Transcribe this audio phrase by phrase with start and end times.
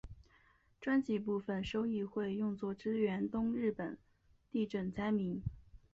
[0.81, 3.99] 专辑部分收益会用作支援东日本
[4.49, 5.39] 地震灾民。